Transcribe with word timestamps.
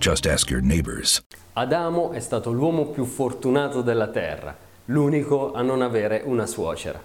Just 0.00 0.24
ask 0.24 0.48
your 0.48 0.62
neighbors. 0.62 1.22
Adamo 1.52 2.12
è 2.12 2.20
stato 2.20 2.52
l'uomo 2.52 2.86
più 2.86 3.04
fortunato 3.04 3.82
della 3.82 4.08
terra, 4.08 4.56
l'unico 4.86 5.52
a 5.52 5.60
non 5.60 5.82
avere 5.82 6.22
una 6.24 6.46
suocera. 6.46 6.98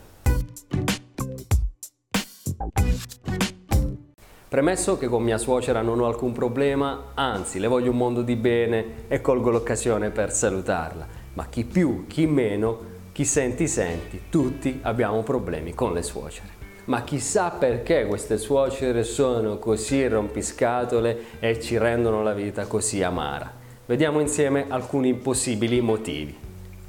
Premesso 4.48 4.98
che 4.98 5.08
con 5.08 5.24
mia 5.24 5.38
suocera 5.38 5.82
non 5.82 6.00
ho 6.00 6.06
alcun 6.06 6.32
problema, 6.32 7.12
anzi 7.16 7.60
le 7.60 7.68
voglio 7.68 7.92
un 7.92 7.98
mondo 7.98 8.22
di 8.22 8.38
bene 8.38 9.10
e 9.10 9.20
colgo 9.20 9.50
l'occasione 9.50 10.10
per 10.10 10.32
salutarla, 10.32 11.06
ma 11.34 11.48
chi 11.48 11.66
più, 11.66 12.08
chi 12.08 12.26
meno, 12.28 12.94
chi 13.12 13.26
senti 13.26 13.68
senti, 13.68 14.22
tutti 14.30 14.80
abbiamo 14.84 15.22
problemi 15.22 15.74
con 15.74 15.92
le 15.92 16.02
suocere. 16.02 16.55
Ma 16.86 17.04
chissà 17.04 17.50
perché 17.50 18.06
queste 18.06 18.38
suocere 18.38 19.04
sono 19.04 19.58
così 19.58 20.08
rompiscatole 20.08 21.40
e 21.40 21.60
ci 21.60 21.78
rendono 21.78 22.22
la 22.22 22.34
vita 22.34 22.68
così 22.68 23.02
amara. 23.02 23.52
Vediamo 23.88 24.20
insieme 24.20 24.66
alcuni 24.70 25.16
possibili 25.16 25.82
motivi. 25.82 26.38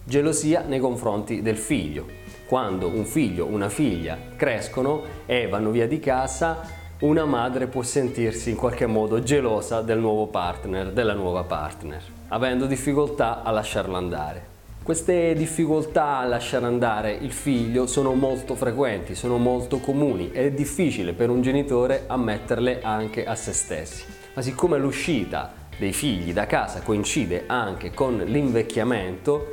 Gelosia 0.04 0.62
nei 0.66 0.80
confronti 0.80 1.40
del 1.40 1.56
figlio. 1.56 2.06
Quando 2.46 2.88
un 2.88 3.04
figlio 3.04 3.46
o 3.46 3.48
una 3.48 3.68
figlia 3.68 4.16
crescono 4.36 5.02
e 5.26 5.48
vanno 5.48 5.70
via 5.70 5.88
di 5.88 5.98
casa, 5.98 6.84
una 7.00 7.24
madre 7.24 7.66
può 7.66 7.82
sentirsi 7.82 8.50
in 8.50 8.56
qualche 8.56 8.86
modo 8.86 9.22
gelosa 9.22 9.80
del 9.80 9.98
nuovo 9.98 10.26
partner, 10.26 10.92
della 10.92 11.14
nuova 11.14 11.42
partner, 11.42 12.02
avendo 12.28 12.66
difficoltà 12.66 13.42
a 13.42 13.50
lasciarlo 13.50 13.96
andare. 13.96 14.55
Queste 14.86 15.34
difficoltà 15.34 16.18
a 16.18 16.26
lasciare 16.26 16.64
andare 16.64 17.10
il 17.10 17.32
figlio 17.32 17.88
sono 17.88 18.14
molto 18.14 18.54
frequenti, 18.54 19.16
sono 19.16 19.36
molto 19.36 19.80
comuni 19.80 20.30
ed 20.30 20.44
è 20.46 20.50
difficile 20.52 21.12
per 21.12 21.28
un 21.28 21.42
genitore 21.42 22.04
ammetterle 22.06 22.82
anche 22.82 23.24
a 23.26 23.34
se 23.34 23.52
stessi. 23.52 24.04
Ma 24.34 24.42
siccome 24.42 24.78
l'uscita 24.78 25.52
dei 25.76 25.92
figli 25.92 26.32
da 26.32 26.46
casa 26.46 26.82
coincide 26.82 27.46
anche 27.48 27.90
con 27.90 28.16
l'invecchiamento, 28.18 29.46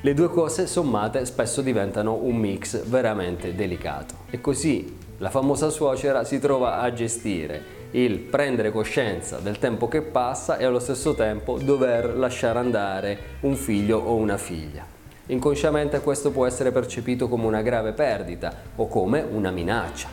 le 0.00 0.14
due 0.14 0.30
cose 0.30 0.66
sommate 0.66 1.26
spesso 1.26 1.60
diventano 1.60 2.20
un 2.22 2.36
mix 2.36 2.82
veramente 2.86 3.54
delicato. 3.54 4.14
E 4.30 4.40
così 4.40 4.96
la 5.18 5.28
famosa 5.28 5.68
suocera 5.68 6.24
si 6.24 6.38
trova 6.38 6.80
a 6.80 6.90
gestire 6.94 7.77
il 7.92 8.18
prendere 8.18 8.70
coscienza 8.70 9.38
del 9.38 9.58
tempo 9.58 9.88
che 9.88 10.02
passa 10.02 10.58
e 10.58 10.64
allo 10.64 10.78
stesso 10.78 11.14
tempo 11.14 11.58
dover 11.58 12.16
lasciare 12.16 12.58
andare 12.58 13.18
un 13.40 13.56
figlio 13.56 13.98
o 13.98 14.14
una 14.14 14.36
figlia. 14.36 14.84
Inconsciamente 15.26 16.00
questo 16.00 16.30
può 16.30 16.46
essere 16.46 16.70
percepito 16.70 17.28
come 17.28 17.46
una 17.46 17.62
grave 17.62 17.92
perdita 17.92 18.52
o 18.76 18.88
come 18.88 19.24
una 19.28 19.50
minaccia. 19.50 20.08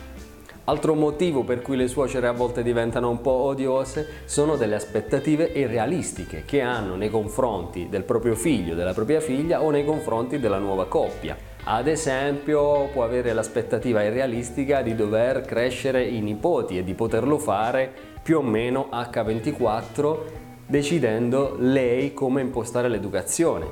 Altro 0.68 0.94
motivo 0.94 1.44
per 1.44 1.62
cui 1.62 1.76
le 1.76 1.86
suocere 1.86 2.26
a 2.26 2.32
volte 2.32 2.62
diventano 2.62 3.08
un 3.08 3.20
po' 3.20 3.30
odiose 3.30 4.06
sono 4.24 4.56
delle 4.56 4.74
aspettative 4.74 5.44
irrealistiche 5.44 6.42
che 6.44 6.60
hanno 6.60 6.96
nei 6.96 7.08
confronti 7.08 7.88
del 7.88 8.02
proprio 8.02 8.34
figlio, 8.34 8.74
della 8.74 8.92
propria 8.92 9.20
figlia 9.20 9.62
o 9.62 9.70
nei 9.70 9.84
confronti 9.84 10.40
della 10.40 10.58
nuova 10.58 10.86
coppia. 10.86 11.54
Ad 11.68 11.88
esempio 11.88 12.86
può 12.92 13.02
avere 13.02 13.32
l'aspettativa 13.32 14.00
irrealistica 14.00 14.82
di 14.82 14.94
dover 14.94 15.40
crescere 15.40 16.04
i 16.04 16.20
nipoti 16.20 16.78
e 16.78 16.84
di 16.84 16.94
poterlo 16.94 17.38
fare 17.38 17.92
più 18.22 18.38
o 18.38 18.42
meno 18.42 18.88
H24 18.92 20.18
decidendo 20.64 21.56
lei 21.58 22.14
come 22.14 22.40
impostare 22.40 22.88
l'educazione. 22.88 23.66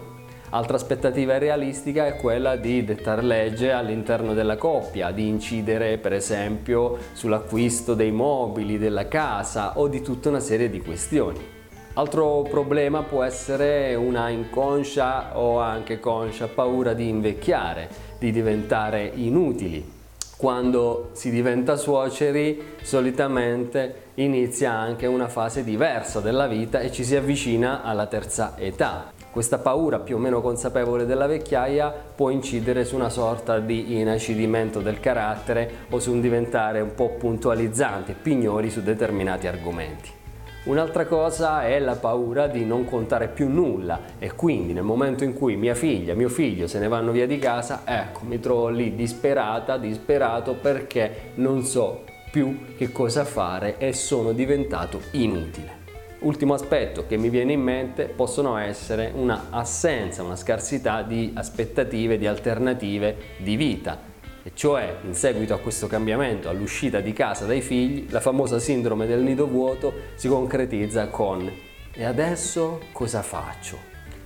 Altra 0.50 0.74
aspettativa 0.74 1.38
realistica 1.38 2.06
è 2.06 2.16
quella 2.16 2.56
di 2.56 2.82
dettare 2.82 3.22
legge 3.22 3.70
all'interno 3.70 4.34
della 4.34 4.56
coppia, 4.56 5.12
di 5.12 5.28
incidere 5.28 5.98
per 5.98 6.14
esempio 6.14 6.98
sull'acquisto 7.12 7.94
dei 7.94 8.10
mobili, 8.10 8.76
della 8.76 9.06
casa 9.06 9.78
o 9.78 9.86
di 9.86 10.02
tutta 10.02 10.30
una 10.30 10.40
serie 10.40 10.68
di 10.68 10.80
questioni. 10.80 11.63
Altro 11.96 12.42
problema 12.42 13.04
può 13.04 13.22
essere 13.22 13.94
una 13.94 14.28
inconscia 14.28 15.38
o 15.38 15.60
anche 15.60 16.00
conscia 16.00 16.48
paura 16.48 16.92
di 16.92 17.08
invecchiare, 17.08 17.88
di 18.18 18.32
diventare 18.32 19.12
inutili. 19.14 19.92
Quando 20.36 21.10
si 21.12 21.30
diventa 21.30 21.76
suoceri 21.76 22.74
solitamente 22.82 24.10
inizia 24.14 24.72
anche 24.72 25.06
una 25.06 25.28
fase 25.28 25.62
diversa 25.62 26.18
della 26.18 26.48
vita 26.48 26.80
e 26.80 26.90
ci 26.90 27.04
si 27.04 27.14
avvicina 27.14 27.84
alla 27.84 28.06
terza 28.06 28.54
età. 28.58 29.12
Questa 29.30 29.58
paura 29.58 30.00
più 30.00 30.16
o 30.16 30.18
meno 30.18 30.40
consapevole 30.40 31.06
della 31.06 31.28
vecchiaia 31.28 31.94
può 32.16 32.30
incidere 32.30 32.84
su 32.84 32.96
una 32.96 33.08
sorta 33.08 33.60
di 33.60 34.00
inacidimento 34.00 34.80
del 34.80 34.98
carattere 34.98 35.86
o 35.90 36.00
su 36.00 36.10
un 36.10 36.20
diventare 36.20 36.80
un 36.80 36.92
po' 36.96 37.10
puntualizzanti 37.10 38.10
e 38.10 38.16
pignoli 38.20 38.68
su 38.68 38.82
determinati 38.82 39.46
argomenti. 39.46 40.22
Un'altra 40.64 41.04
cosa 41.04 41.66
è 41.66 41.78
la 41.78 41.96
paura 41.96 42.46
di 42.46 42.64
non 42.64 42.86
contare 42.86 43.28
più 43.28 43.50
nulla 43.50 44.00
e 44.18 44.34
quindi 44.34 44.72
nel 44.72 44.82
momento 44.82 45.22
in 45.22 45.34
cui 45.34 45.56
mia 45.56 45.74
figlia, 45.74 46.14
mio 46.14 46.30
figlio 46.30 46.66
se 46.66 46.78
ne 46.78 46.88
vanno 46.88 47.12
via 47.12 47.26
di 47.26 47.38
casa, 47.38 47.82
ecco, 47.84 48.20
mi 48.24 48.40
trovo 48.40 48.68
lì 48.68 48.94
disperata, 48.94 49.76
disperato 49.76 50.54
perché 50.54 51.32
non 51.34 51.64
so 51.64 52.04
più 52.30 52.74
che 52.78 52.90
cosa 52.92 53.26
fare 53.26 53.76
e 53.76 53.92
sono 53.92 54.32
diventato 54.32 55.02
inutile. 55.10 55.82
Ultimo 56.20 56.54
aspetto 56.54 57.04
che 57.06 57.18
mi 57.18 57.28
viene 57.28 57.52
in 57.52 57.60
mente 57.60 58.06
possono 58.06 58.56
essere 58.56 59.12
una 59.14 59.48
assenza, 59.50 60.22
una 60.22 60.34
scarsità 60.34 61.02
di 61.02 61.30
aspettative, 61.34 62.16
di 62.16 62.26
alternative 62.26 63.16
di 63.36 63.56
vita. 63.56 64.13
E 64.46 64.50
cioè, 64.52 64.96
in 65.04 65.14
seguito 65.14 65.54
a 65.54 65.58
questo 65.58 65.86
cambiamento, 65.86 66.50
all'uscita 66.50 67.00
di 67.00 67.14
casa 67.14 67.46
dai 67.46 67.62
figli, 67.62 68.10
la 68.10 68.20
famosa 68.20 68.58
sindrome 68.58 69.06
del 69.06 69.22
nido 69.22 69.46
vuoto 69.46 69.90
si 70.16 70.28
concretizza 70.28 71.08
con 71.08 71.50
e 71.90 72.04
adesso 72.04 72.80
cosa 72.92 73.22
faccio? 73.22 73.78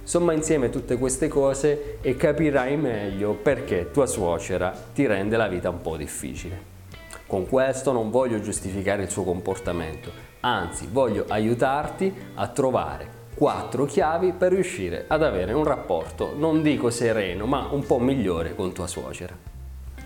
Somma 0.02 0.32
insieme 0.32 0.70
tutte 0.70 0.98
queste 0.98 1.28
cose 1.28 1.98
e 2.00 2.16
capirai 2.16 2.76
meglio 2.76 3.34
perché 3.34 3.92
tua 3.92 4.06
suocera 4.06 4.74
ti 4.92 5.06
rende 5.06 5.36
la 5.36 5.46
vita 5.46 5.70
un 5.70 5.82
po' 5.82 5.96
difficile. 5.96 6.76
Con 7.24 7.46
questo 7.46 7.92
non 7.92 8.10
voglio 8.10 8.40
giustificare 8.40 9.04
il 9.04 9.10
suo 9.10 9.22
comportamento, 9.22 10.10
anzi 10.40 10.88
voglio 10.90 11.26
aiutarti 11.28 12.12
a 12.34 12.48
trovare 12.48 13.16
quattro 13.36 13.84
chiavi 13.84 14.32
per 14.32 14.50
riuscire 14.50 15.04
ad 15.06 15.22
avere 15.22 15.52
un 15.52 15.62
rapporto, 15.62 16.34
non 16.36 16.60
dico 16.60 16.90
sereno, 16.90 17.46
ma 17.46 17.68
un 17.70 17.86
po' 17.86 18.00
migliore 18.00 18.56
con 18.56 18.72
tua 18.72 18.88
suocera. 18.88 19.57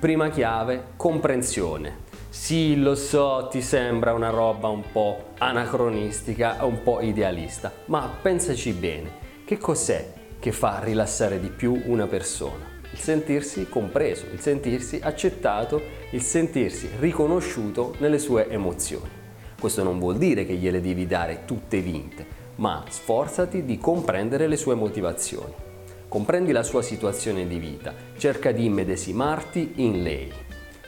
Prima 0.02 0.30
chiave, 0.30 0.86
comprensione. 0.96 1.98
Sì, 2.28 2.74
lo 2.74 2.96
so, 2.96 3.46
ti 3.48 3.62
sembra 3.62 4.12
una 4.12 4.30
roba 4.30 4.66
un 4.66 4.82
po' 4.90 5.26
anacronistica, 5.38 6.64
un 6.64 6.82
po' 6.82 7.00
idealista, 7.00 7.70
ma 7.84 8.10
pensaci 8.20 8.72
bene, 8.72 9.12
che 9.44 9.58
cos'è 9.58 10.12
che 10.40 10.50
fa 10.50 10.80
rilassare 10.82 11.38
di 11.38 11.50
più 11.50 11.80
una 11.84 12.08
persona? 12.08 12.64
Il 12.90 12.98
sentirsi 12.98 13.68
compreso, 13.68 14.26
il 14.32 14.40
sentirsi 14.40 14.98
accettato, 15.00 15.80
il 16.10 16.22
sentirsi 16.22 16.90
riconosciuto 16.98 17.94
nelle 17.98 18.18
sue 18.18 18.48
emozioni. 18.48 19.08
Questo 19.56 19.84
non 19.84 20.00
vuol 20.00 20.16
dire 20.16 20.44
che 20.44 20.54
gliele 20.54 20.80
devi 20.80 21.06
dare 21.06 21.42
tutte 21.44 21.78
vinte, 21.78 22.26
ma 22.56 22.82
sforzati 22.88 23.64
di 23.64 23.78
comprendere 23.78 24.48
le 24.48 24.56
sue 24.56 24.74
motivazioni. 24.74 25.70
Comprendi 26.12 26.52
la 26.52 26.62
sua 26.62 26.82
situazione 26.82 27.46
di 27.46 27.58
vita, 27.58 27.94
cerca 28.18 28.52
di 28.52 28.66
immedesimarti 28.66 29.72
in 29.76 30.02
lei. 30.02 30.30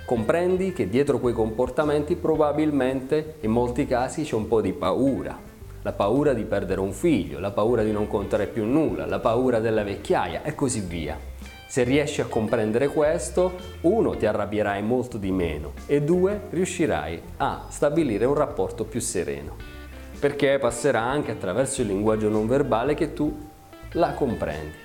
Comprendi 0.05 0.75
che 0.75 0.87
dietro 0.87 1.19
quei 1.19 1.32
comportamenti 1.32 2.15
probabilmente 2.15 3.37
in 3.41 3.50
molti 3.50 3.87
casi 3.87 4.25
c'è 4.25 4.35
un 4.35 4.47
po' 4.47 4.61
di 4.61 4.75
paura. 4.75 5.35
La 5.81 5.93
paura 5.93 6.35
di 6.35 6.44
perdere 6.44 6.81
un 6.81 6.93
figlio, 6.93 7.38
la 7.38 7.53
paura 7.53 7.82
di 7.82 7.91
non 7.91 8.06
contare 8.06 8.47
più 8.49 8.67
nulla, 8.67 9.06
la 9.06 9.19
paura 9.19 9.61
della 9.61 9.82
vecchiaia 9.82 10.43
e 10.43 10.55
così 10.55 10.81
via. 10.81 11.19
Se 11.67 11.85
riesci 11.85 12.21
a 12.21 12.26
comprendere 12.26 12.88
questo, 12.88 13.53
uno 13.81 14.19
ti 14.19 14.26
arrabbierai 14.26 14.82
molto 14.82 15.17
di 15.17 15.31
meno 15.31 15.73
e 15.87 16.03
due 16.03 16.38
riuscirai 16.50 17.23
a 17.38 17.65
stabilire 17.71 18.26
un 18.26 18.35
rapporto 18.35 18.85
più 18.85 19.00
sereno. 19.00 19.56
Perché 20.21 20.59
passerà 20.59 21.00
anche 21.00 21.31
attraverso 21.31 21.81
il 21.81 21.87
linguaggio 21.87 22.29
non 22.29 22.47
verbale 22.47 22.93
che 22.93 23.15
tu 23.15 23.35
la 23.93 24.12
comprendi. 24.12 24.85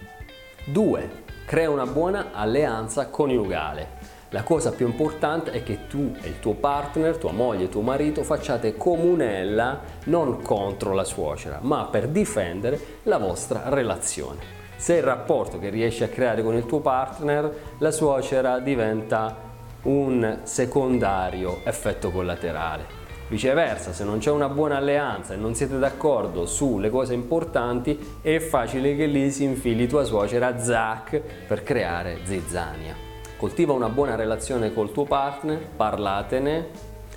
2. 0.72 1.10
Crea 1.46 1.70
una 1.70 1.88
buona 1.88 2.28
alleanza 2.32 3.08
coniugale. 3.08 3.98
La 4.30 4.44
cosa 4.44 4.72
più 4.72 4.86
importante 4.86 5.50
è 5.50 5.64
che 5.64 5.88
tu 5.88 6.16
e 6.22 6.28
il 6.28 6.40
tuo 6.40 6.54
partner, 6.54 7.18
tua 7.18 7.32
moglie, 7.32 7.70
tuo 7.70 7.82
marito 7.82 8.24
facciate 8.24 8.78
comunella 8.78 9.80
non 10.06 10.44
contro 10.44 10.94
la 10.94 11.04
suocera, 11.04 11.58
ma 11.62 11.86
per 11.86 12.08
difendere 12.10 12.80
la 13.04 13.18
vostra 13.18 13.64
relazione. 13.70 14.58
Se 14.76 14.98
il 14.98 15.04
rapporto 15.04 15.58
che 15.58 15.70
riesci 15.70 16.04
a 16.04 16.10
creare 16.10 16.44
con 16.44 16.56
il 16.56 16.68
tuo 16.68 16.80
partner, 16.80 17.52
la 17.80 17.92
suocera 17.92 18.60
diventa 18.60 19.36
un 19.84 20.42
secondario 20.44 21.62
effetto 21.64 22.12
collaterale. 22.12 22.99
Viceversa, 23.30 23.94
se 23.94 24.04
non 24.04 24.18
c'è 24.18 24.32
una 24.32 24.50
buona 24.50 24.78
alleanza 24.78 25.36
e 25.36 25.38
non 25.38 25.54
siete 25.54 25.78
d'accordo 25.78 26.48
sulle 26.48 26.90
cose 26.90 27.14
importanti, 27.14 28.18
è 28.22 28.40
facile 28.40 28.96
che 28.96 29.06
lì 29.06 29.30
si 29.30 29.44
infili 29.44 29.86
tua 29.86 30.04
suocera 30.04 30.60
Zac 30.60 31.22
per 31.48 31.62
creare 31.62 32.22
zizzania. 32.24 32.96
Coltiva 33.38 33.74
una 33.74 33.90
buona 33.90 34.16
relazione 34.16 34.74
col 34.74 34.92
tuo 34.92 35.04
partner, 35.04 35.60
parlatene, 35.60 36.70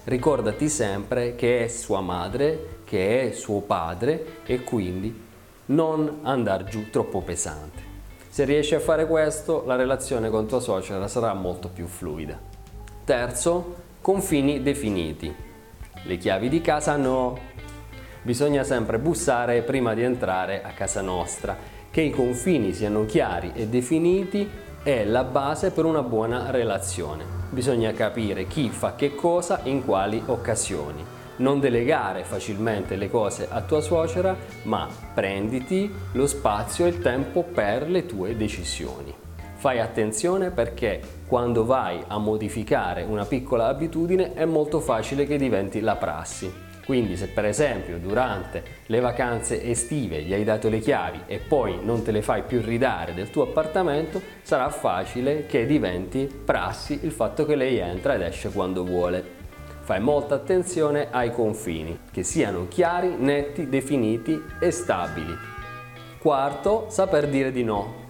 ricordati 0.05 0.69
sempre 0.69 1.35
che 1.35 1.65
è 1.65 1.69
sua 1.69 2.03
madre, 2.03 2.81
che 2.85 3.31
è 3.31 3.33
suo 3.33 3.61
padre 3.61 4.41
e 4.45 4.65
quindi 4.65 5.19
non 5.67 6.19
andare 6.25 6.65
giù 6.65 6.91
troppo 6.91 7.23
pesante. 7.23 7.81
Se 8.29 8.45
riesci 8.45 8.75
a 8.75 8.81
fare 8.81 9.07
questo, 9.07 9.65
la 9.65 9.77
relazione 9.77 10.29
con 10.29 10.47
tua 10.47 10.61
suocera 10.61 11.09
sarà 11.09 11.33
molto 11.33 11.69
più 11.69 11.87
fluida. 11.87 12.39
Terzo, 13.03 13.77
confini 14.03 14.63
definiti. 14.63 15.51
Le 16.05 16.17
chiavi 16.17 16.49
di 16.49 16.61
casa 16.61 16.97
no. 16.97 17.39
Bisogna 18.23 18.65
sempre 18.65 18.99
bussare 18.99 19.63
prima 19.63 19.95
di 19.95 20.03
entrare 20.03 20.63
a 20.63 20.71
casa 20.71 21.01
nostra. 21.01 21.57
Che 21.91 22.01
i 22.01 22.11
confini 22.11 22.73
siano 22.73 23.05
chiari 23.05 23.53
e 23.55 23.69
definiti 23.69 24.49
è 24.83 25.05
la 25.05 25.23
base 25.23 25.71
per 25.71 25.85
una 25.85 26.03
buona 26.03 26.51
relazione. 26.51 27.25
Bisogna 27.51 27.93
capire 27.93 28.49
chi 28.49 28.69
fa 28.71 28.97
che 28.97 29.15
cosa 29.15 29.61
in 29.65 29.85
quali 29.85 30.21
occasioni. 30.27 31.05
Non 31.37 31.61
delegare 31.61 32.25
facilmente 32.25 32.97
le 32.97 33.09
cose 33.09 33.47
a 33.49 33.61
tua 33.61 33.81
suocera, 33.81 34.37
ma 34.65 34.89
prenditi 35.15 35.93
lo 36.13 36.27
spazio 36.27 36.85
e 36.85 36.89
il 36.89 37.01
tempo 37.01 37.45
per 37.45 37.89
le 37.89 38.07
tue 38.07 38.37
decisioni. 38.37 39.15
Fai 39.63 39.79
attenzione 39.79 40.51
perché 40.51 41.01
quando 41.25 41.65
vai 41.65 42.03
a 42.09 42.19
modificare 42.19 43.05
una 43.05 43.25
piccola 43.25 43.69
abitudine 43.69 44.35
è 44.35 44.45
molto 44.45 44.81
facile 44.81 45.25
che 45.25 45.39
diventi 45.39 45.79
la 45.79 45.95
prassi. 45.95 46.53
Quindi 46.85 47.17
se 47.17 47.29
per 47.29 47.45
esempio 47.45 47.99
durante 47.99 48.65
le 48.87 48.99
vacanze 48.99 49.63
estive 49.63 50.23
gli 50.23 50.33
hai 50.35 50.43
dato 50.43 50.69
le 50.69 50.81
chiavi 50.81 51.21
e 51.27 51.39
poi 51.39 51.79
non 51.81 52.03
te 52.03 52.11
le 52.11 52.23
fai 52.23 52.43
più 52.43 52.61
ridare 52.61 53.15
del 53.15 53.31
tuo 53.31 53.45
appartamento, 53.45 54.21
sarà 54.43 54.69
facile 54.69 55.47
che 55.47 55.65
diventi 55.65 56.29
prassi 56.45 56.99
il 57.03 57.13
fatto 57.13 57.47
che 57.47 57.55
lei 57.55 57.79
entra 57.79 58.15
ed 58.15 58.23
esce 58.23 58.51
quando 58.51 58.83
vuole. 58.83 59.25
Fai 59.83 60.01
molta 60.01 60.35
attenzione 60.35 61.07
ai 61.09 61.31
confini, 61.31 62.01
che 62.11 62.25
siano 62.25 62.67
chiari, 62.67 63.15
netti, 63.17 63.69
definiti 63.69 64.43
e 64.59 64.73
stabili. 64.73 65.37
Quarto, 66.19 66.87
saper 66.89 67.29
dire 67.29 67.53
di 67.53 67.63
no. 67.63 68.02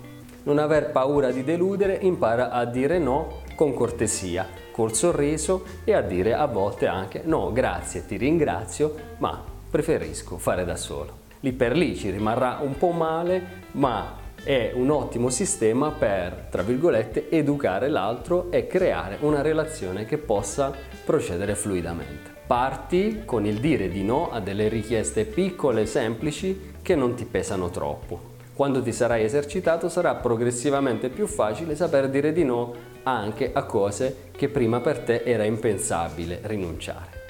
Non 0.44 0.58
aver 0.58 0.90
paura 0.90 1.30
di 1.30 1.44
deludere, 1.44 1.98
impara 2.00 2.50
a 2.50 2.64
dire 2.64 2.98
no 2.98 3.42
con 3.54 3.74
cortesia, 3.74 4.48
col 4.72 4.94
sorriso 4.94 5.64
e 5.84 5.92
a 5.92 6.00
dire 6.00 6.34
a 6.34 6.46
volte 6.46 6.86
anche 6.86 7.22
no, 7.24 7.52
grazie, 7.52 8.04
ti 8.06 8.16
ringrazio, 8.16 8.94
ma 9.18 9.40
preferisco 9.70 10.38
fare 10.38 10.64
da 10.64 10.76
solo. 10.76 11.20
Lì 11.40 11.52
per 11.52 11.76
lì 11.76 11.96
ci 11.96 12.10
rimarrà 12.10 12.58
un 12.60 12.76
po' 12.76 12.90
male, 12.90 13.42
ma 13.72 14.16
è 14.42 14.72
un 14.74 14.90
ottimo 14.90 15.30
sistema 15.30 15.90
per, 15.90 16.48
tra 16.50 16.62
virgolette, 16.62 17.30
educare 17.30 17.88
l'altro 17.88 18.50
e 18.50 18.66
creare 18.66 19.18
una 19.20 19.42
relazione 19.42 20.04
che 20.04 20.18
possa 20.18 20.72
procedere 21.04 21.54
fluidamente. 21.54 22.30
Parti 22.46 23.22
con 23.24 23.46
il 23.46 23.60
dire 23.60 23.88
di 23.88 24.02
no 24.02 24.30
a 24.30 24.40
delle 24.40 24.68
richieste 24.68 25.24
piccole 25.24 25.82
e 25.82 25.86
semplici 25.86 26.72
che 26.82 26.96
non 26.96 27.14
ti 27.14 27.24
pesano 27.24 27.70
troppo. 27.70 28.31
Quando 28.54 28.82
ti 28.82 28.92
sarai 28.92 29.24
esercitato 29.24 29.88
sarà 29.88 30.14
progressivamente 30.14 31.08
più 31.08 31.26
facile 31.26 31.74
saper 31.74 32.08
dire 32.10 32.32
di 32.32 32.44
no 32.44 32.90
anche 33.04 33.50
a 33.52 33.64
cose 33.64 34.30
che 34.36 34.48
prima 34.48 34.80
per 34.80 35.00
te 35.00 35.22
era 35.24 35.44
impensabile 35.44 36.40
rinunciare. 36.42 37.20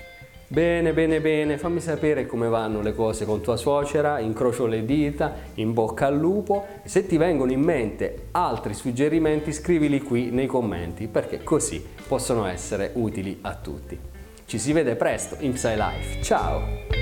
Bene, 0.53 0.93
bene, 0.93 1.23
bene, 1.23 1.57
fammi 1.57 1.81
sapere 1.81 2.27
come 2.27 2.47
vanno 2.49 2.83
le 2.83 2.95
cose 2.95 3.25
con 3.25 3.41
tua 3.41 3.57
suocera, 3.57 4.19
incrocio 4.19 4.67
le 4.67 4.85
dita, 4.85 5.33
in 5.55 5.73
bocca 5.73 6.09
al 6.09 6.19
lupo. 6.19 6.67
Se 6.85 7.07
ti 7.07 7.17
vengono 7.17 7.53
in 7.53 7.63
mente 7.63 8.27
altri 8.33 8.75
suggerimenti 8.75 9.51
scrivili 9.51 10.03
qui 10.03 10.29
nei 10.29 10.47
commenti 10.47 11.07
perché 11.07 11.43
così 11.43 11.83
possono 12.07 12.45
essere 12.45 12.91
utili 12.95 13.39
a 13.41 13.55
tutti. 13.55 13.99
Ci 14.45 14.59
si 14.59 14.75
vede 14.75 14.95
presto 14.95 15.37
in 15.39 15.53
PsyLife, 15.53 16.23
ciao! 16.23 17.02